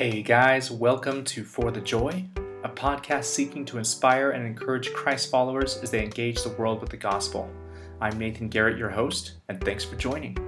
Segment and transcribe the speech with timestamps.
[0.00, 2.24] Hey guys, welcome to For the Joy,
[2.64, 6.88] a podcast seeking to inspire and encourage Christ followers as they engage the world with
[6.88, 7.50] the gospel.
[8.00, 10.38] I'm Nathan Garrett, your host, and thanks for joining.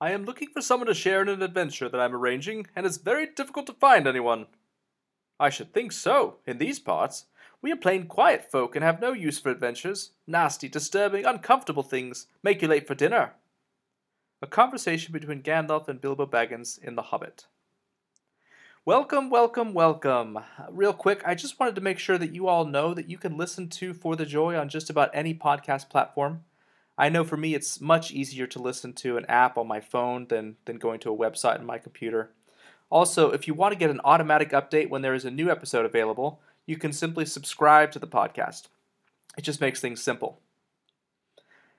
[0.00, 2.96] I am looking for someone to share in an adventure that I'm arranging, and it's
[2.96, 4.46] very difficult to find anyone.
[5.38, 7.26] I should think so, in these parts.
[7.62, 10.12] We are plain quiet folk and have no use for adventures.
[10.26, 13.34] Nasty, disturbing, uncomfortable things make you late for dinner.
[14.40, 17.44] A conversation between Gandalf and Bilbo Baggins in The Hobbit.
[18.86, 20.38] Welcome, welcome, welcome.
[20.70, 23.36] Real quick, I just wanted to make sure that you all know that you can
[23.36, 26.44] listen to For the Joy on just about any podcast platform.
[26.96, 30.28] I know for me it's much easier to listen to an app on my phone
[30.28, 32.30] than, than going to a website on my computer.
[32.88, 35.84] Also, if you want to get an automatic update when there is a new episode
[35.84, 36.40] available,
[36.70, 38.68] you can simply subscribe to the podcast.
[39.36, 40.38] It just makes things simple.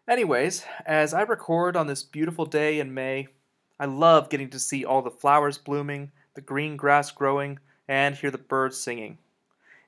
[0.06, 3.30] Anyways, as I record on this beautiful day in May,
[3.80, 8.32] I love getting to see all the flowers blooming, the green grass growing, and hear
[8.32, 9.18] the birds singing.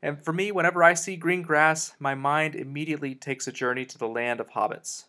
[0.02, 3.98] And for me, whenever I see green grass, my mind immediately takes a journey to
[3.98, 5.04] the land of hobbits.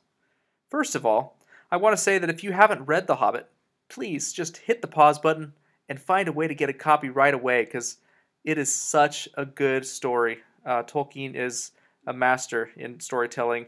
[0.70, 1.36] First of all,
[1.70, 3.48] I want to say that if you haven't read The Hobbit,
[3.88, 5.52] please just hit the pause button
[5.88, 7.98] and find a way to get a copy right away because
[8.44, 10.38] it is such a good story.
[10.64, 11.72] Uh, Tolkien is
[12.06, 13.66] a master in storytelling,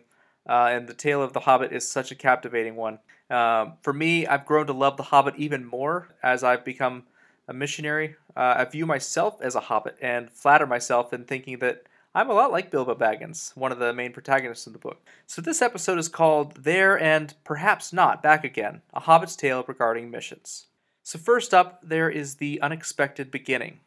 [0.49, 2.99] uh, and the tale of The Hobbit is such a captivating one.
[3.31, 7.05] Um, for me, I've grown to love The Hobbit even more as I've become
[7.49, 8.17] a missionary.
[8.37, 12.35] Uh, I view myself as a hobbit and flatter myself in thinking that I'm a
[12.35, 15.05] lot like Bilbo Baggins, one of the main protagonists in the book.
[15.27, 20.11] So this episode is called There and Perhaps Not Back Again, a Hobbit's Tale regarding
[20.11, 20.67] missions.
[21.03, 23.81] So first up, there is the unexpected beginning.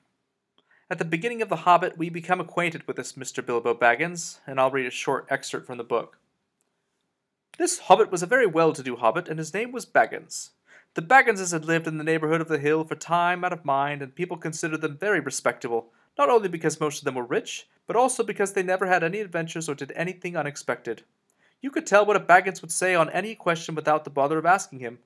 [0.91, 3.45] At the beginning of The Hobbit, we become acquainted with this Mr.
[3.45, 6.17] Bilbo Baggins, and I'll read a short excerpt from the book.
[7.59, 10.49] This hobbit was a very well-to-do hobbit, and his name was Baggins.
[10.95, 14.01] The Bagginses had lived in the neighborhood of the hill for time out of mind,
[14.01, 17.95] and people considered them very respectable, not only because most of them were rich, but
[17.95, 21.03] also because they never had any adventures or did anything unexpected.
[21.61, 24.45] You could tell what a Baggins would say on any question without the bother of
[24.47, 24.97] asking him.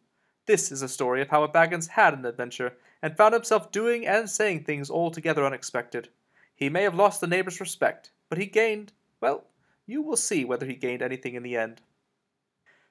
[0.46, 4.08] This is a story of how a Baggins had an adventure, and found himself doing
[4.08, 6.10] and saying things altogether unexpected.
[6.56, 9.46] He may have lost the neighbors' respect, but he gained, well,
[9.86, 11.82] you will see whether he gained anything in the end.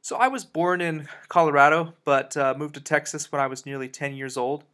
[0.02, 3.88] So I was born in Colorado, but uh, moved to Texas when I was nearly
[3.88, 4.64] 10 years old.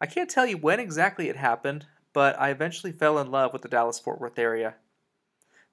[0.00, 3.62] I can't tell you when exactly it happened, but I eventually fell in love with
[3.62, 4.74] the Dallas Fort Worth area.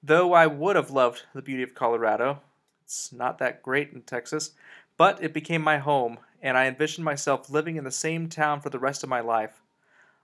[0.02, 2.40] Though I would have loved the beauty of Colorado,
[2.84, 4.52] it's not that great in Texas,
[4.96, 8.68] but it became my home, and I envisioned myself living in the same town for
[8.68, 9.62] the rest of my life.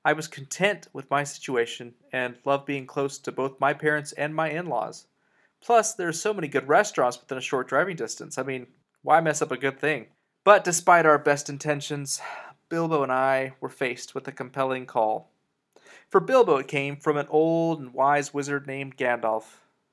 [0.05, 4.35] I was content with my situation and loved being close to both my parents and
[4.35, 5.07] my in laws.
[5.63, 8.37] Plus, there are so many good restaurants within a short driving distance.
[8.37, 8.67] I mean,
[9.03, 10.07] why mess up a good thing?
[10.45, 12.21] But despite our best intentions,
[12.69, 15.31] Bilbo and I were faced with a compelling call.
[16.11, 19.45] For Bilbo, it came from an old and wise wizard named Gandalf.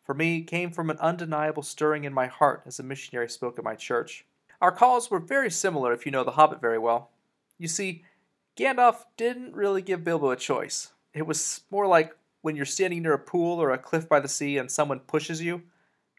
[0.03, 3.57] For me, it came from an undeniable stirring in my heart as a missionary spoke
[3.57, 4.25] at my church.
[4.61, 7.11] Our calls were very similar if you know The Hobbit very well.
[7.57, 8.03] You see,
[8.57, 10.91] Gandalf didn't really give Bilbo a choice.
[11.13, 14.27] It was more like when you're standing near a pool or a cliff by the
[14.27, 15.63] sea and someone pushes you.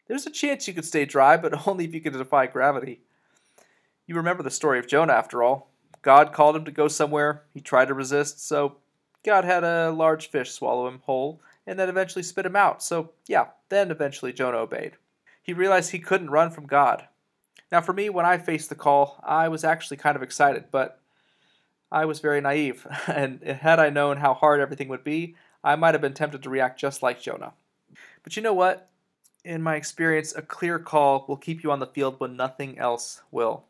[0.07, 3.01] There's a chance you could stay dry, but only if you could defy gravity.
[4.07, 5.69] You remember the story of Jonah, after all.
[6.01, 7.43] God called him to go somewhere.
[7.53, 8.77] He tried to resist, so
[9.23, 12.81] God had a large fish swallow him whole and then eventually spit him out.
[12.81, 14.93] So, yeah, then eventually Jonah obeyed.
[15.43, 17.07] He realized he couldn't run from God.
[17.71, 20.99] Now, for me, when I faced the call, I was actually kind of excited, but
[21.91, 22.87] I was very naive.
[23.07, 26.49] And had I known how hard everything would be, I might have been tempted to
[26.49, 27.53] react just like Jonah.
[28.23, 28.89] But you know what?
[29.43, 33.21] In my experience, a clear call will keep you on the field when nothing else
[33.31, 33.65] will.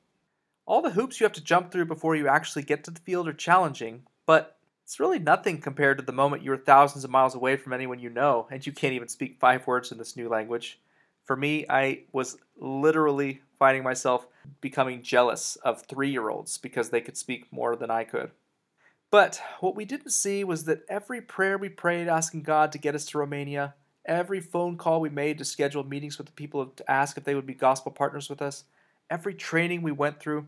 [0.66, 3.28] All the hoops you have to jump through before you actually get to the field
[3.28, 7.58] are challenging, but it's really nothing compared to the moment you're thousands of miles away
[7.58, 10.80] from anyone you know and you can't even speak five words in this new language.
[11.26, 14.28] For me, I was literally finding myself
[14.62, 18.32] becoming jealous of three year olds because they could speak more than I could.
[19.12, 22.96] But what we didn't see was that every prayer we prayed asking God to get
[22.96, 23.74] us to Romania,
[24.06, 27.36] every phone call we made to schedule meetings with the people to ask if they
[27.36, 28.66] would be gospel partners with us,
[29.10, 30.48] every training we went through,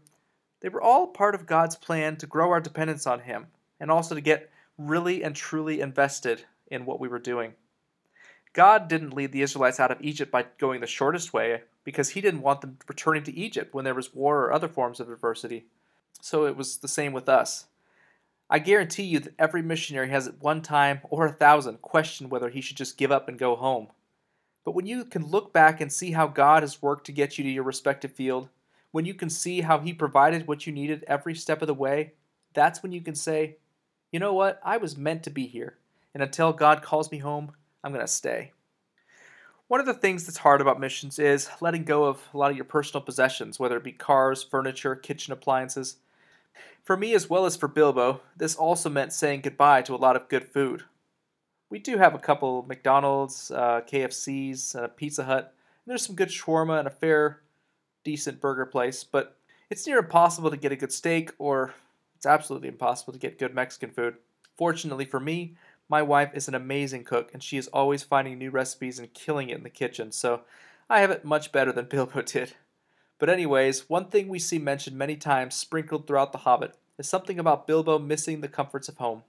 [0.62, 3.48] they were all part of God's plan to grow our dependence on Him
[3.80, 7.54] and also to get really and truly invested in what we were doing.
[8.54, 12.22] God didn't lead the Israelites out of Egypt by going the shortest way because he
[12.22, 15.66] didn't want them returning to Egypt when there was war or other forms of adversity.
[16.22, 17.66] So it was the same with us.
[18.50, 22.50] I guarantee you that every missionary has at one time or a thousand questioned whether
[22.50, 23.88] he should just give up and go home.
[24.64, 27.44] But when you can look back and see how God has worked to get you
[27.44, 28.50] to your respective field,
[28.92, 32.14] when you can see how He provided what you needed every step of the way,
[32.54, 33.58] that's when you can say,
[34.12, 35.78] you know what, I was meant to be here,
[36.14, 37.54] and until God calls me home,
[37.84, 38.52] I'm going to stay.
[39.68, 42.58] One of the things that's hard about missions is letting go of a lot of
[42.58, 45.96] your personal possessions, whether it be cars, furniture, kitchen appliances.
[46.84, 50.16] For me, as well as for Bilbo, this also meant saying goodbye to a lot
[50.16, 50.84] of good food.
[51.70, 55.54] We do have a couple McDonald's, uh, KFC's, and a Pizza Hut.
[55.86, 57.40] And there's some good shawarma and a fair,
[58.04, 59.38] decent burger place, but
[59.70, 61.74] it's near impossible to get a good steak, or
[62.18, 64.16] it's absolutely impossible to get good Mexican food.
[64.58, 65.56] Fortunately for me,
[65.92, 69.50] my wife is an amazing cook, and she is always finding new recipes and killing
[69.50, 70.40] it in the kitchen, so
[70.90, 72.54] I have it much better than Bilbo did.
[73.20, 77.38] But, anyways, one thing we see mentioned many times sprinkled throughout The Hobbit is something
[77.38, 79.24] about Bilbo missing the comforts of home.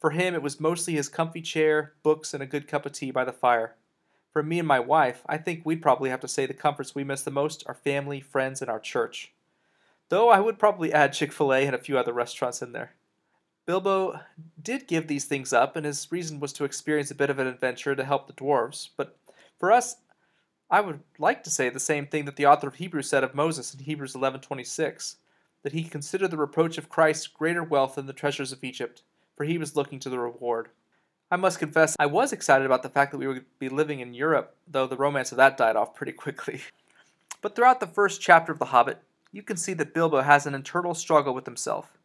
[0.00, 3.12] For him, it was mostly his comfy chair, books, and a good cup of tea
[3.12, 3.76] by the fire.
[4.32, 7.04] For me and my wife, I think we'd probably have to say the comforts we
[7.04, 9.32] miss the most are family, friends, and our church.
[10.08, 12.96] Though I would probably add Chick fil A and a few other restaurants in there.
[13.66, 14.20] Bilbo
[14.62, 17.46] did give these things up, and his reason was to experience a bit of an
[17.46, 18.88] adventure to help the dwarves.
[18.96, 19.18] But
[19.58, 19.96] for us,
[20.70, 23.34] I would like to say the same thing that the author of Hebrews said of
[23.34, 25.16] Moses in Hebrews 11:26,
[25.62, 29.02] that he considered the reproach of Christ greater wealth than the treasures of Egypt
[29.36, 30.68] for he was looking to the reward.
[31.30, 34.14] I must confess, I was excited about the fact that we would be living in
[34.14, 36.62] Europe, though the romance of that died off pretty quickly.
[37.42, 40.54] But throughout the first chapter of The Hobbit, you can see that Bilbo has an
[40.54, 41.95] internal struggle with himself.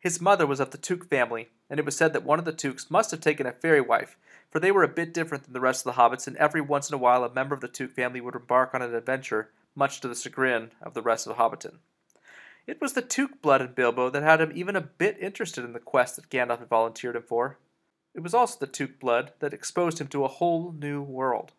[0.00, 2.54] His mother was of the Took family, and it was said that one of the
[2.54, 4.16] Tooks must have taken a fairy wife,
[4.50, 6.88] for they were a bit different than the rest of the hobbits, and every once
[6.88, 10.00] in a while a member of the Took family would embark on an adventure, much
[10.00, 11.76] to the chagrin of the rest of Hobbiton.
[12.66, 15.74] It was the Took blood in Bilbo that had him even a bit interested in
[15.74, 17.58] the quest that Gandalf had volunteered him for.
[18.14, 21.52] It was also the Took blood that exposed him to a whole new world.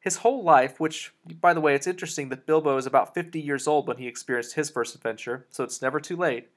[0.00, 3.66] His whole life, which, by the way, it's interesting that Bilbo is about 50 years
[3.66, 6.48] old when he experienced his first adventure, so it's never too late.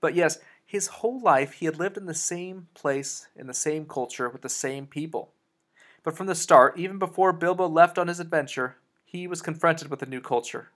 [0.00, 3.86] But yes, his whole life he had lived in the same place, in the same
[3.86, 5.32] culture, with the same people.
[6.02, 10.02] But from the start, even before Bilbo left on his adventure, he was confronted with
[10.02, 10.68] a new culture,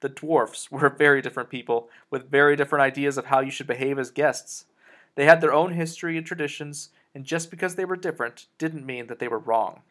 [0.00, 3.98] the dwarfs were very different people with very different ideas of how you should behave
[3.98, 4.66] as guests.
[5.14, 9.08] They had their own history and traditions, and just because they were different didn't mean
[9.08, 9.82] that they were wrong.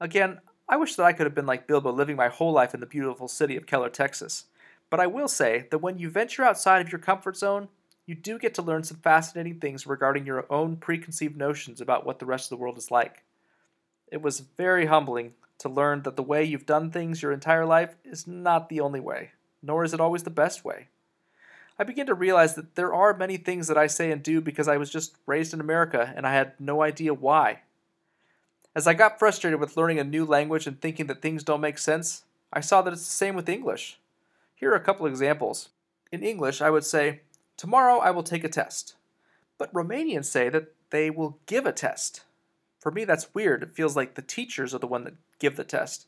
[0.00, 2.80] Again, I wish that I could have been like Bilbo living my whole life in
[2.80, 4.44] the beautiful city of Keller, Texas.
[4.90, 7.68] But I will say that when you venture outside of your comfort zone,
[8.08, 12.18] you do get to learn some fascinating things regarding your own preconceived notions about what
[12.18, 13.22] the rest of the world is like.
[14.10, 17.96] It was very humbling to learn that the way you've done things your entire life
[18.06, 19.32] is not the only way,
[19.62, 20.88] nor is it always the best way.
[21.78, 24.68] I begin to realize that there are many things that I say and do because
[24.68, 27.60] I was just raised in America and I had no idea why.
[28.74, 31.76] As I got frustrated with learning a new language and thinking that things don't make
[31.76, 32.24] sense,
[32.54, 33.98] I saw that it's the same with English.
[34.54, 35.68] Here are a couple examples.
[36.10, 37.20] In English, I would say,
[37.58, 38.94] Tomorrow I will take a test.
[39.58, 42.22] But Romanians say that they will give a test.
[42.80, 43.62] For me, that's weird.
[43.62, 46.06] It feels like the teachers are the one that give the test.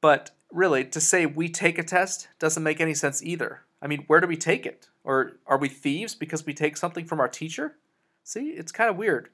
[0.00, 3.60] But really, to say we take a test doesn't make any sense either.
[3.82, 4.88] I mean, where do we take it?
[5.04, 7.76] Or are we thieves because we take something from our teacher?
[8.24, 9.28] See, it's kind of weird.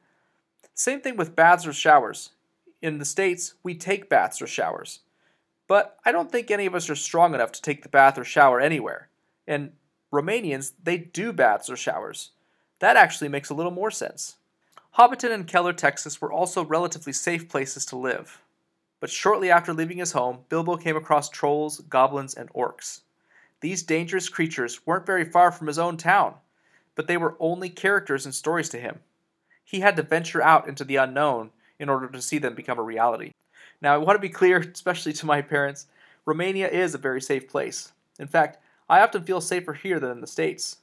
[0.75, 2.31] Same thing with baths or showers.
[2.82, 5.01] In the States, we take baths or showers.
[5.69, 8.25] But I don't think any of us are strong enough to take the bath or
[8.25, 9.08] shower anywhere.
[9.46, 9.72] And
[10.13, 12.31] Romanians, they do baths or showers.
[12.79, 14.36] That actually makes a little more sense.
[14.96, 18.41] Hobbiton and Keller, Texas were also relatively safe places to live.
[19.01, 23.01] But shortly after leaving his home, Bilbo came across trolls, goblins, and orcs.
[23.60, 26.34] These dangerous creatures weren't very far from his own town,
[26.94, 29.01] but they were only characters and stories to him.
[29.65, 32.82] He had to venture out into the unknown in order to see them become a
[32.82, 33.32] reality.
[33.82, 35.86] Now, I want to be clear, especially to my parents,
[36.25, 37.93] Romania is a very safe place.
[38.19, 40.78] In fact, I often feel safer here than in the States.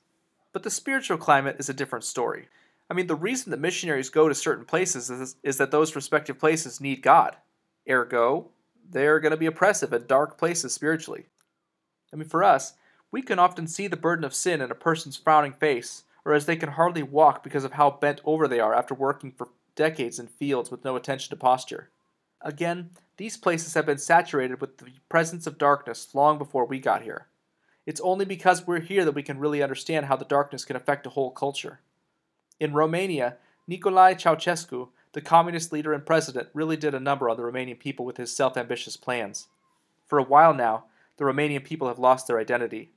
[0.51, 2.48] But the spiritual climate is a different story.
[2.89, 6.38] I mean, the reason that missionaries go to certain places is, is that those respective
[6.38, 7.38] places need God.
[7.89, 8.50] Ergo,
[8.88, 11.25] they're going to be oppressive and dark places spiritually.
[12.12, 12.74] I mean, for us,
[13.12, 16.45] we can often see the burden of sin in a person's frowning face, or as
[16.45, 20.19] they can hardly walk because of how bent over they are after working for decades
[20.19, 21.89] in fields with no attention to posture.
[22.41, 27.01] Again, these places have been saturated with the presence of darkness long before we got
[27.01, 27.27] here.
[27.86, 31.06] It's only because we're here that we can really understand how the darkness can affect
[31.06, 31.82] a whole culture.
[32.60, 33.38] In Romania,
[33.70, 38.06] Nicolae Ceausescu, the communist leader and president, really did a number on the Romanian people
[38.06, 39.48] with his self ambitious plans.
[40.06, 40.86] For a while now,
[41.18, 42.92] the Romanian people have lost their identity.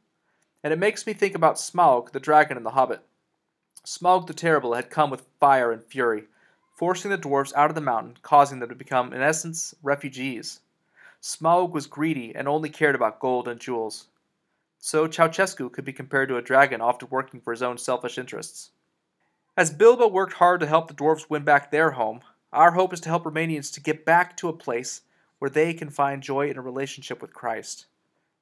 [0.63, 3.03] And it makes me think about Smaug, the dragon in The Hobbit.
[3.85, 6.25] Smaug the Terrible had come with fire and fury,
[6.75, 10.61] forcing the dwarfs out of the mountain, causing them to become, in essence, refugees.
[11.23, 14.09] Smaug was greedy and only cared about gold and jewels.
[14.87, 18.71] So Ceausescu could be compared to a dragon often working for his own selfish interests.
[19.57, 22.21] As Bilbo worked hard to help the dwarves win back their home,
[22.53, 25.01] our hope is to help Romanians to get back to a place
[25.41, 27.87] where they can find joy in a relationship with Christ.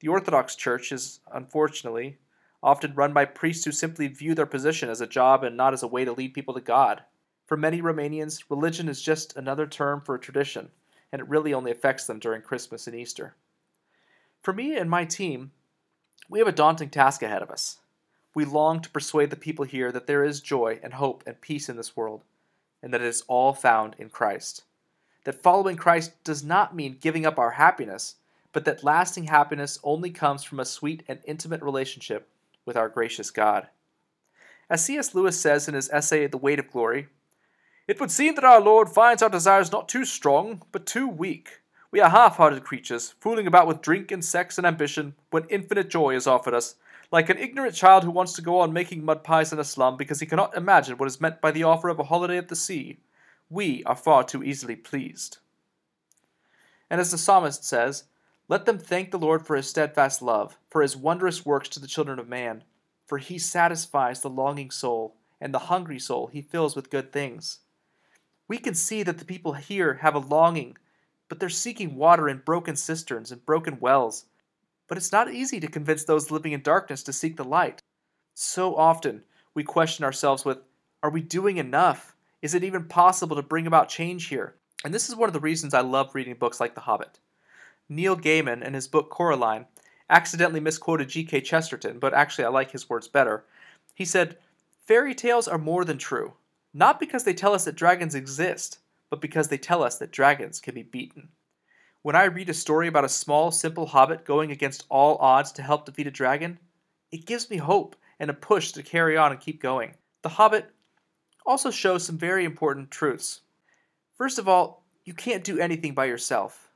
[0.00, 2.18] The Orthodox Church is, unfortunately,
[2.62, 5.82] often run by priests who simply view their position as a job and not as
[5.82, 7.04] a way to lead people to God.
[7.46, 10.68] For many Romanians, religion is just another term for a tradition,
[11.10, 13.34] and it really only affects them during Christmas and Easter.
[14.42, 15.52] For me and my team,
[16.28, 17.78] we have a daunting task ahead of us.
[18.34, 21.68] We long to persuade the people here that there is joy and hope and peace
[21.68, 22.22] in this world,
[22.82, 24.64] and that it is all found in Christ.
[25.24, 28.16] That following Christ does not mean giving up our happiness,
[28.52, 32.28] but that lasting happiness only comes from a sweet and intimate relationship
[32.64, 33.68] with our gracious God.
[34.70, 35.14] As C.S.
[35.14, 37.08] Lewis says in his essay, The Weight of Glory,
[37.86, 41.60] it would seem that our Lord finds our desires not too strong, but too weak.
[41.94, 45.88] We are half hearted creatures, fooling about with drink and sex and ambition, when infinite
[45.88, 46.74] joy is offered us,
[47.12, 49.96] like an ignorant child who wants to go on making mud pies in a slum
[49.96, 52.56] because he cannot imagine what is meant by the offer of a holiday at the
[52.56, 52.98] sea.
[53.48, 55.38] We are far too easily pleased.
[56.90, 58.02] And as the psalmist says,
[58.48, 61.86] let them thank the Lord for his steadfast love, for his wondrous works to the
[61.86, 62.64] children of man.
[63.06, 67.60] For he satisfies the longing soul, and the hungry soul he fills with good things.
[68.48, 70.76] We can see that the people here have a longing
[71.34, 74.26] but they're seeking water in broken cisterns and broken wells.
[74.86, 77.80] But it's not easy to convince those living in darkness to seek the light.
[78.34, 80.58] So often we question ourselves with
[81.02, 82.14] Are we doing enough?
[82.40, 84.54] Is it even possible to bring about change here?
[84.84, 87.18] And this is one of the reasons I love reading books like The Hobbit.
[87.88, 89.66] Neil Gaiman, in his book Coraline,
[90.08, 91.40] accidentally misquoted G.K.
[91.40, 93.44] Chesterton, but actually I like his words better.
[93.92, 94.38] He said,
[94.86, 96.34] Fairy tales are more than true,
[96.72, 98.78] not because they tell us that dragons exist,
[99.14, 101.28] but because they tell us that dragons can be beaten.
[102.02, 105.62] When I read a story about a small, simple hobbit going against all odds to
[105.62, 106.58] help defeat a dragon,
[107.12, 109.94] it gives me hope and a push to carry on and keep going.
[110.22, 110.68] The Hobbit
[111.46, 113.42] also shows some very important truths.
[114.16, 116.72] First of all, you can't do anything by yourself.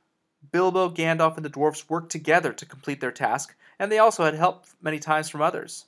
[0.53, 4.35] Bilbo, Gandalf, and the dwarfs worked together to complete their task, and they also had
[4.35, 5.87] help many times from others.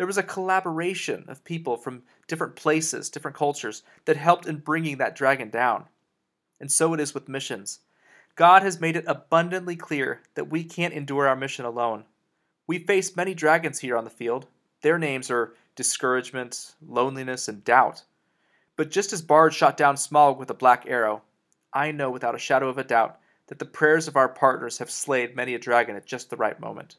[0.00, 4.96] There was a collaboration of people from different places, different cultures, that helped in bringing
[4.96, 5.84] that dragon down.
[6.58, 7.80] And so it is with missions.
[8.34, 12.04] God has made it abundantly clear that we can't endure our mission alone.
[12.66, 14.46] We face many dragons here on the field.
[14.80, 18.04] Their names are discouragement, loneliness, and doubt.
[18.76, 21.20] But just as Bard shot down Smaug with a black arrow,
[21.74, 24.90] I know without a shadow of a doubt that the prayers of our partners have
[24.90, 26.96] slayed many a dragon at just the right moment.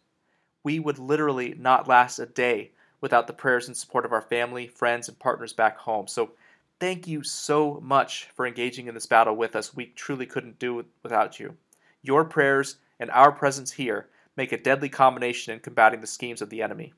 [0.63, 4.67] We would literally not last a day without the prayers and support of our family,
[4.67, 6.07] friends, and partners back home.
[6.07, 6.31] So
[6.79, 9.75] thank you so much for engaging in this battle with us.
[9.75, 11.57] We truly couldn't do it without you.
[12.01, 16.49] Your prayers and our presence here make a deadly combination in combating the schemes of
[16.49, 16.93] the enemy.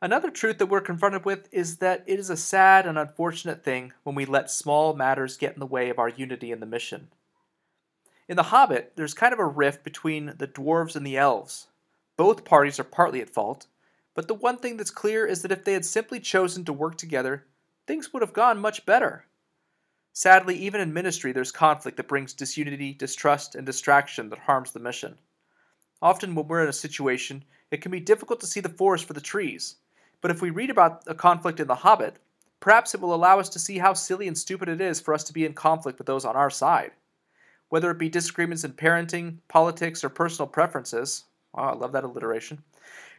[0.00, 3.92] Another truth that we're confronted with is that it is a sad and unfortunate thing
[4.04, 7.08] when we let small matters get in the way of our unity in the mission.
[8.28, 11.66] In The Hobbit, there's kind of a rift between the dwarves and the elves.
[12.16, 13.66] Both parties are partly at fault,
[14.14, 16.96] but the one thing that's clear is that if they had simply chosen to work
[16.96, 17.44] together,
[17.86, 19.24] things would have gone much better.
[20.12, 24.80] Sadly, even in ministry, there's conflict that brings disunity, distrust, and distraction that harms the
[24.80, 25.16] mission.
[26.02, 29.12] Often, when we're in a situation, it can be difficult to see the forest for
[29.12, 29.76] the trees.
[30.20, 32.16] But if we read about a conflict in The Hobbit,
[32.60, 35.24] perhaps it will allow us to see how silly and stupid it is for us
[35.24, 36.92] to be in conflict with those on our side.
[37.68, 41.24] Whether it be disagreements in parenting, politics, or personal preferences,
[41.54, 42.62] oh, I love that alliteration,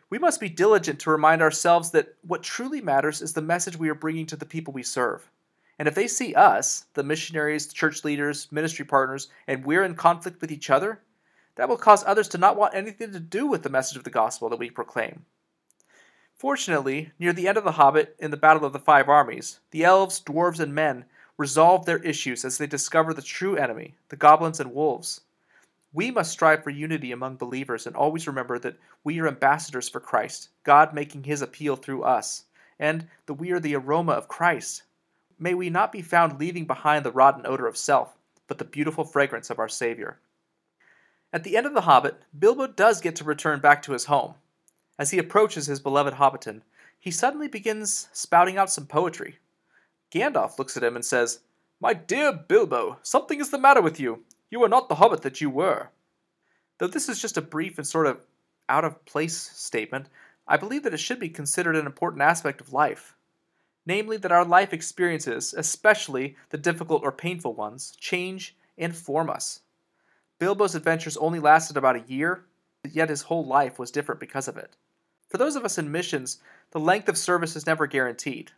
[0.09, 3.89] we must be diligent to remind ourselves that what truly matters is the message we
[3.89, 5.29] are bringing to the people we serve.
[5.77, 10.41] And if they see us, the missionaries, church leaders, ministry partners, and we're in conflict
[10.41, 10.99] with each other,
[11.55, 14.09] that will cause others to not want anything to do with the message of the
[14.09, 15.25] gospel that we proclaim.
[16.35, 19.83] Fortunately, near the end of The Hobbit, in the Battle of the Five Armies, the
[19.83, 21.05] elves, dwarves, and men
[21.37, 25.21] resolve their issues as they discover the true enemy, the goblins and wolves.
[25.91, 29.99] We must strive for unity among believers and always remember that we are ambassadors for
[29.99, 32.45] Christ, God making his appeal through us,
[32.77, 34.83] and that we are the aroma of Christ.
[35.39, 38.15] May we not be found leaving behind the rotten odor of self,
[38.47, 40.19] but the beautiful fragrance of our Savior.
[41.31, 44.35] At the end of The Hobbit, Bilbo does get to return back to his home.
[44.97, 46.61] As he approaches his beloved Hobbiton,
[46.99, 49.37] he suddenly begins spouting out some poetry.
[50.11, 51.39] Gandalf looks at him and says,
[51.79, 54.23] My dear Bilbo, something is the matter with you.
[54.49, 55.89] You are not the hobbit that you were.
[56.77, 58.25] Though this is just a brief and sort of
[58.67, 60.09] out of place statement,
[60.47, 63.15] I believe that it should be considered an important aspect of life.
[63.85, 69.61] namely that our life experiences, especially the difficult or painful ones, change and form us.
[70.37, 72.45] Bilbo's adventures only lasted about a year,
[72.89, 74.75] yet his whole life was different because of it.
[75.27, 76.39] For those of us in missions,
[76.71, 78.51] the length of service is never guaranteed.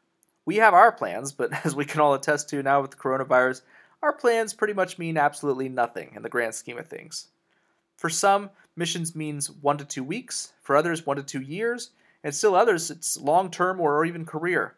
[0.45, 3.61] We have our plans, but as we can all attest to now with the coronavirus,
[4.01, 7.27] our plans pretty much mean absolutely nothing in the grand scheme of things.
[7.97, 11.91] For some, missions means one to two weeks, for others, one to two years,
[12.23, 14.75] and still others, it's long term or even career.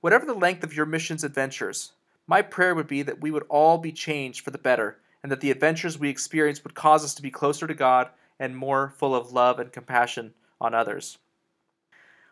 [0.00, 1.92] Whatever the length of your mission's adventures,
[2.26, 5.40] my prayer would be that we would all be changed for the better, and that
[5.40, 9.14] the adventures we experience would cause us to be closer to God and more full
[9.14, 11.18] of love and compassion on others.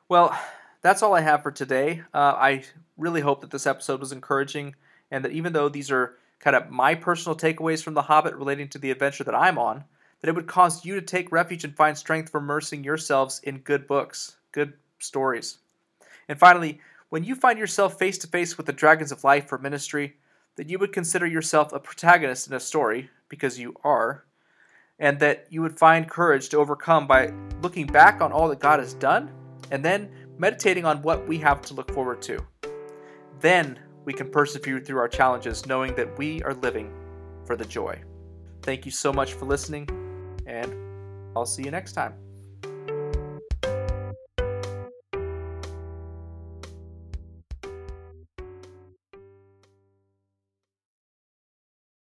[0.09, 0.37] Well,
[0.81, 2.03] that's all I have for today.
[2.15, 2.65] Uh, I
[2.97, 4.75] really hope that this episode was encouraging,
[5.11, 8.69] and that even though these are kind of my personal takeaways from The Hobbit relating
[8.69, 9.85] to the adventure that I'm on,
[10.21, 13.59] that it would cause you to take refuge and find strength from immersing yourselves in
[13.59, 15.59] good books, good stories.
[16.29, 19.59] And finally, when you find yourself face to face with the dragons of life or
[19.59, 20.17] ministry,
[20.57, 24.25] that you would consider yourself a protagonist in a story, because you are,
[24.99, 28.81] and that you would find courage to overcome by looking back on all that God
[28.81, 29.31] has done
[29.71, 32.45] and then meditating on what we have to look forward to.
[33.41, 36.91] Then we can persevere through our challenges knowing that we are living
[37.45, 38.01] for the joy.
[38.63, 39.87] Thank you so much for listening,
[40.47, 40.75] and
[41.37, 42.15] I'll see you next time.